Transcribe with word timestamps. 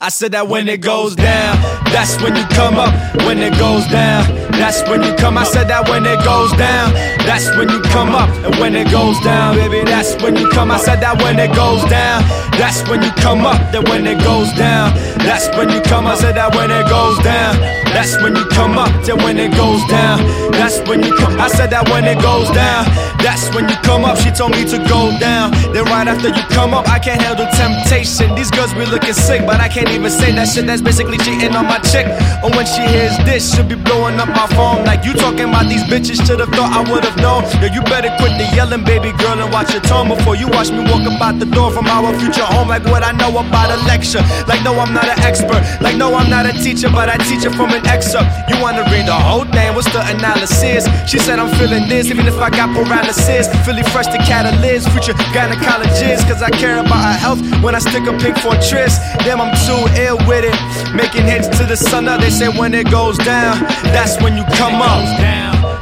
I 0.00 0.10
said 0.10 0.30
that 0.30 0.46
when 0.46 0.68
it 0.68 0.80
goes 0.80 1.16
down, 1.16 1.58
that's 1.90 2.22
when 2.22 2.36
you 2.36 2.46
come 2.54 2.78
up. 2.78 2.94
When 3.26 3.42
it 3.42 3.58
goes 3.58 3.82
down, 3.90 4.30
that's 4.54 4.86
when 4.86 5.02
you 5.02 5.10
come. 5.18 5.36
I 5.36 5.42
said 5.42 5.66
that 5.74 5.90
when 5.90 6.06
it 6.06 6.22
goes 6.22 6.54
down, 6.54 6.94
that's 7.26 7.50
when 7.58 7.66
you 7.68 7.82
come 7.90 8.14
up. 8.14 8.30
And 8.46 8.54
when 8.62 8.78
it 8.78 8.86
goes 8.94 9.18
down, 9.26 9.56
baby, 9.58 9.82
that's 9.82 10.14
when 10.22 10.36
you 10.36 10.46
come. 10.54 10.70
I 10.70 10.78
said 10.78 11.02
that 11.02 11.18
when 11.18 11.42
it 11.42 11.50
goes 11.50 11.82
down, 11.90 12.22
that's 12.54 12.86
when 12.86 13.02
you 13.02 13.10
come 13.18 13.42
up. 13.42 13.58
Then 13.74 13.90
when 13.90 14.06
it 14.06 14.22
goes 14.22 14.54
down, 14.54 14.94
that's 15.26 15.50
when 15.58 15.66
you 15.66 15.82
come. 15.82 16.06
I 16.06 16.14
said 16.14 16.38
that 16.38 16.54
when 16.54 16.70
it 16.70 16.86
goes 16.86 17.18
down, 17.26 17.58
that's 17.90 18.14
when 18.22 18.38
you 18.38 18.46
come 18.54 18.78
up. 18.78 18.94
Then 19.02 19.18
when 19.26 19.34
it 19.34 19.50
goes 19.58 19.82
down, 19.90 20.22
that's 20.54 20.78
when 20.86 21.02
you 21.02 21.10
come. 21.18 21.34
I 21.42 21.50
said 21.50 21.74
that 21.74 21.90
when 21.90 22.06
it 22.06 22.22
goes 22.22 22.46
down, 22.54 22.86
that's 23.18 23.50
when 23.50 23.66
you 23.66 23.74
come 23.82 24.06
up. 24.06 24.14
She 24.14 24.30
told 24.30 24.54
me 24.54 24.62
to 24.62 24.78
go 24.86 25.10
down. 25.18 25.50
Then 25.74 25.90
right 25.90 26.06
after 26.06 26.30
you 26.30 26.44
come 26.54 26.70
up, 26.70 26.86
I 26.86 27.02
can't 27.02 27.18
handle 27.18 27.50
temptation. 27.50 27.87
These 27.98 28.52
girls 28.54 28.72
be 28.74 28.86
looking 28.86 29.12
sick, 29.12 29.42
but 29.42 29.58
I 29.58 29.66
can't 29.66 29.90
even 29.90 30.10
say 30.10 30.30
that 30.30 30.46
shit. 30.46 30.66
That's 30.70 30.80
basically 30.80 31.18
cheating 31.18 31.50
on 31.58 31.66
my 31.66 31.82
chick. 31.82 32.06
And 32.06 32.54
when 32.54 32.62
she 32.62 32.86
hears 32.86 33.18
this, 33.26 33.42
she'll 33.50 33.66
be 33.66 33.74
blowing 33.74 34.22
up 34.22 34.30
my 34.30 34.46
phone. 34.54 34.86
Like 34.86 35.02
you 35.02 35.12
talking 35.14 35.50
about 35.50 35.66
these 35.66 35.82
bitches, 35.82 36.22
should've 36.22 36.46
thought 36.54 36.70
I 36.70 36.86
would've 36.86 37.18
known. 37.18 37.42
Yeah, 37.58 37.74
you 37.74 37.82
better 37.82 38.14
quit 38.22 38.37
yelling, 38.58 38.82
baby 38.82 39.14
girl, 39.22 39.38
and 39.38 39.52
watch 39.54 39.70
your 39.70 39.80
tone 39.82 40.08
before 40.10 40.34
you 40.34 40.48
watch 40.50 40.70
me 40.74 40.82
walk 40.90 41.06
about 41.06 41.38
the 41.38 41.46
door 41.46 41.70
from 41.70 41.86
our 41.86 42.10
future 42.18 42.42
home. 42.42 42.66
Like 42.66 42.82
what 42.90 43.06
I 43.06 43.12
know 43.12 43.30
about 43.38 43.70
a 43.70 43.78
lecture. 43.86 44.18
Like 44.50 44.66
no, 44.66 44.74
I'm 44.82 44.92
not 44.92 45.06
an 45.06 45.20
expert. 45.22 45.62
Like 45.80 45.96
no, 45.96 46.10
I'm 46.18 46.28
not 46.28 46.44
a 46.44 46.52
teacher, 46.52 46.90
but 46.90 47.06
I 47.08 47.16
teach 47.28 47.46
it 47.46 47.54
from 47.54 47.70
an 47.70 47.86
excerpt. 47.86 48.26
You 48.50 48.58
wanna 48.58 48.82
read 48.90 49.06
the 49.06 49.14
whole 49.14 49.46
thing? 49.54 49.68
What's 49.76 49.86
the 49.94 50.02
analysis? 50.02 50.90
She 51.06 51.18
said 51.22 51.38
I'm 51.38 51.54
feeling 51.54 51.88
this, 51.88 52.10
even 52.10 52.26
if 52.26 52.38
I 52.42 52.50
got 52.50 52.74
paralysis. 52.74 53.46
Philly 53.64 53.84
fresh 53.94 54.10
to 54.10 54.18
catalyst, 54.26 54.90
future 54.90 55.14
gynecologist. 55.30 56.26
Cause 56.26 56.42
I 56.42 56.50
care 56.50 56.78
about 56.82 57.02
her 57.08 57.18
health 57.24 57.40
when 57.62 57.76
I 57.76 57.78
stick 57.78 58.04
a 58.10 58.14
pink 58.18 58.36
fortress. 58.38 58.98
Damn, 59.22 59.40
I'm 59.40 59.54
too 59.66 59.82
ill 60.02 60.18
with 60.26 60.44
it. 60.50 60.58
Making 60.98 61.26
hits 61.30 61.46
to 61.58 61.62
the 61.64 61.76
sun 61.76 62.08
up. 62.08 62.20
They 62.20 62.30
say 62.30 62.48
when 62.48 62.74
it 62.74 62.90
goes 62.90 63.18
down, 63.18 63.62
that's 63.94 64.20
when 64.20 64.36
you 64.36 64.44
come 64.58 64.82
up. 64.82 65.77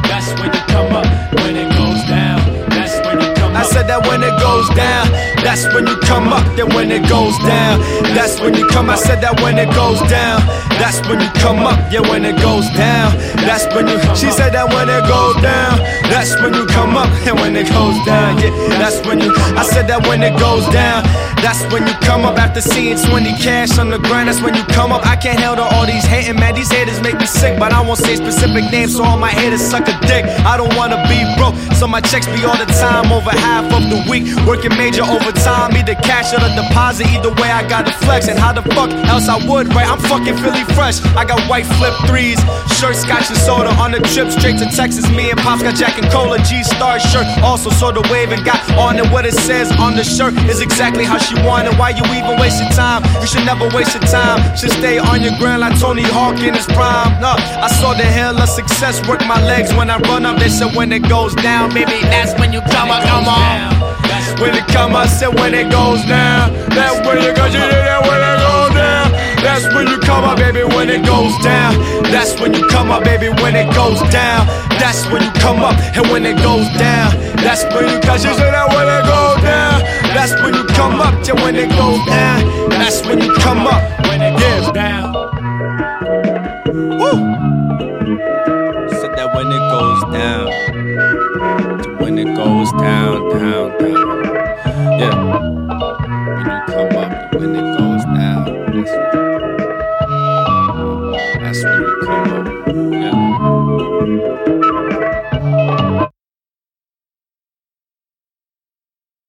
Goes 4.56 4.68
down, 4.74 5.10
that's 5.44 5.64
when 5.74 5.86
you 5.86 5.96
come 5.98 6.28
up. 6.28 6.44
Then 6.56 6.68
when 6.74 6.90
it 6.90 7.06
goes 7.08 7.36
down, 7.38 7.80
that's 8.16 8.40
when 8.40 8.54
you 8.54 8.66
come. 8.68 8.88
I 8.88 8.96
said 8.96 9.20
that 9.20 9.40
when 9.42 9.58
it 9.58 9.68
goes 9.74 10.00
down, 10.08 10.40
that's 10.80 11.00
when 11.08 11.20
you 11.20 11.28
come 11.36 11.60
up. 11.60 11.76
Yeah, 11.92 12.00
when 12.00 12.24
it 12.24 12.40
goes 12.40 12.64
down, 12.72 13.12
that's 13.44 13.66
when 13.74 13.86
you. 13.86 13.98
She 14.16 14.30
said 14.32 14.56
that 14.56 14.72
when 14.72 14.88
it 14.88 15.04
goes 15.04 15.36
down, 15.44 15.76
that's 16.08 16.32
when 16.40 16.54
you 16.54 16.64
come 16.66 16.96
up. 16.96 17.08
And 17.28 17.36
when 17.40 17.56
it 17.56 17.68
goes 17.68 17.96
down, 18.08 18.38
yeah, 18.40 18.52
that's 18.80 19.04
when 19.06 19.20
you. 19.20 19.32
I 19.60 19.64
said 19.64 19.88
that 19.88 20.06
when 20.08 20.22
it 20.22 20.38
goes 20.40 20.64
down, 20.72 21.04
that's 21.44 21.60
when 21.72 21.86
you 21.86 21.94
come 22.00 22.24
up. 22.24 22.38
After 22.38 22.60
seeing 22.60 22.96
20 22.96 23.36
cash 23.36 23.78
on 23.78 23.90
the 23.90 23.98
ground, 23.98 24.28
that's 24.28 24.40
when 24.40 24.54
you 24.54 24.64
come 24.72 24.92
up. 24.92 25.04
I 25.04 25.16
can't 25.16 25.38
handle 25.38 25.64
all 25.64 25.86
these 25.86 26.04
hating, 26.04 26.36
man. 26.36 26.54
These 26.54 26.72
haters 26.72 27.00
make 27.00 27.18
me 27.18 27.26
sick, 27.26 27.58
but 27.58 27.72
I 27.72 27.80
won't 27.80 27.98
say 27.98 28.16
specific 28.16 28.70
names, 28.72 28.96
so 28.96 29.04
all 29.04 29.18
my 29.18 29.30
haters 29.30 29.60
suck 29.60 29.88
a 29.88 29.96
dick. 30.08 30.24
I 30.48 30.56
don't 30.56 30.74
wanna 30.76 31.00
be 31.08 31.20
broke, 31.36 31.56
so 31.76 31.86
my 31.86 32.00
checks 32.00 32.26
be 32.26 32.44
all 32.44 32.56
the 32.56 32.66
time, 32.66 33.12
over 33.12 33.30
half 33.30 33.68
of 33.72 33.88
the 33.92 34.00
week. 34.08 34.24
Working 34.46 34.78
major 34.78 35.02
overtime, 35.02 35.74
either 35.74 35.98
cash 36.06 36.32
or 36.32 36.38
the 36.38 36.54
deposit. 36.54 37.10
Either 37.10 37.34
way, 37.42 37.50
I 37.50 37.66
gotta 37.66 37.90
flex. 38.06 38.28
And 38.28 38.38
how 38.38 38.52
the 38.52 38.62
fuck 38.62 38.90
else 39.10 39.28
I 39.28 39.42
would, 39.42 39.74
right? 39.74 39.88
I'm 39.88 39.98
fucking 39.98 40.38
Philly 40.38 40.62
fresh. 40.78 41.02
I 41.18 41.24
got 41.24 41.42
white 41.50 41.66
flip 41.66 41.94
threes, 42.06 42.38
shirt, 42.78 42.94
scotch, 42.94 43.26
and 43.26 43.38
soda 43.42 43.74
on 43.82 43.90
the 43.90 43.98
trip 44.14 44.30
straight 44.30 44.58
to 44.62 44.66
Texas. 44.70 45.10
Me 45.10 45.30
and 45.30 45.40
Pops 45.40 45.62
got 45.62 45.74
Jack 45.74 45.98
and 45.98 46.06
Cola, 46.12 46.38
G 46.46 46.62
Star 46.62 47.00
shirt. 47.00 47.26
Also, 47.42 47.70
soda 47.70 48.00
wave 48.06 48.30
and 48.30 48.44
got 48.46 48.62
on 48.78 48.98
it. 48.98 49.06
What 49.10 49.26
it 49.26 49.34
says 49.34 49.72
on 49.82 49.96
the 49.96 50.04
shirt 50.04 50.34
is 50.46 50.60
exactly 50.60 51.04
how 51.04 51.18
she 51.18 51.34
wanted. 51.42 51.76
Why 51.76 51.90
you 51.90 52.06
even 52.14 52.38
wasting 52.38 52.70
time? 52.70 53.02
You 53.20 53.26
should 53.26 53.44
never 53.44 53.66
waste 53.74 53.98
your 53.98 54.06
time. 54.06 54.38
Should 54.54 54.70
stay 54.70 54.98
on 54.98 55.22
your 55.22 55.34
grind 55.38 55.62
like 55.62 55.74
Tony 55.80 56.06
Hawk 56.06 56.38
in 56.38 56.54
his 56.54 56.66
prime. 56.66 57.18
No, 57.20 57.34
I 57.34 57.66
saw 57.82 57.94
the 57.94 58.06
hell 58.06 58.38
of 58.38 58.48
success 58.48 59.02
work 59.08 59.26
my 59.26 59.42
legs 59.42 59.74
when 59.74 59.90
I 59.90 59.98
run 60.06 60.24
up. 60.24 60.38
They 60.38 60.48
said 60.48 60.76
when 60.76 60.92
it 60.92 61.08
goes 61.08 61.34
down, 61.34 61.74
baby, 61.74 61.98
that's 62.14 62.38
when 62.38 62.52
you 62.52 62.60
come 62.70 62.90
up. 62.94 63.02
Come 63.02 63.26
on. 63.26 63.85
When 64.40 64.54
it 64.54 64.66
come, 64.68 64.94
I 64.94 65.06
said 65.06 65.34
when 65.34 65.54
it 65.54 65.70
goes 65.70 66.04
down. 66.04 66.52
That's 66.70 66.98
when 67.06 67.22
you 67.22 67.32
go, 67.34 67.46
you 67.46 67.60
that 67.60 68.02
when 68.04 68.20
it 68.20 68.38
goes 68.44 68.72
down. 68.74 69.06
That's 69.42 69.66
when 69.74 69.86
you 69.86 69.98
come 70.00 70.24
up, 70.24 70.38
baby, 70.38 70.62
when 70.74 70.90
it 70.90 71.04
goes 71.04 71.32
down. 71.42 71.74
That's 72.12 72.38
when 72.40 72.52
you 72.52 72.66
come 72.68 72.90
up, 72.90 73.04
baby, 73.04 73.28
when 73.42 73.56
it 73.56 73.72
goes 73.74 74.00
down. 74.12 74.46
That's 74.78 75.06
when 75.10 75.22
you 75.22 75.32
come 75.40 75.60
up, 75.60 75.74
and 75.96 76.06
when 76.10 76.26
it 76.26 76.36
goes 76.42 76.68
down. 76.76 77.16
That's 77.40 77.64
when 77.72 77.88
you 77.88 77.98
cause 78.00 78.24
you 78.24 78.34
that 78.36 78.68
when 78.74 78.86
it 78.86 79.04
goes 79.08 79.40
down. 79.42 79.82
That's 80.14 80.34
when 80.42 80.54
you 80.54 80.64
come 80.74 81.00
up, 81.00 81.14
yeah, 81.26 81.34
when 81.42 81.56
it 81.56 81.70
goes 81.70 82.02
down. 82.06 82.68
That's 82.70 83.06
when 83.06 83.20
you 83.20 83.32
come 83.36 83.66
up, 83.66 83.80
Yeah. 93.56 95.56